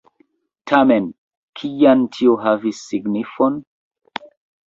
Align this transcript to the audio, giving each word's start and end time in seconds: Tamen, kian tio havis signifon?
Tamen, 0.69 1.09
kian 1.59 2.01
tio 2.17 2.33
havis 2.45 2.79
signifon? 2.93 3.59